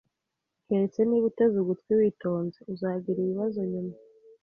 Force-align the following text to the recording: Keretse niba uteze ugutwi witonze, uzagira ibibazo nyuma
Keretse 0.65 0.99
niba 1.03 1.25
uteze 1.31 1.55
ugutwi 1.59 1.91
witonze, 1.99 2.57
uzagira 2.73 3.17
ibibazo 3.21 3.59
nyuma 3.71 3.93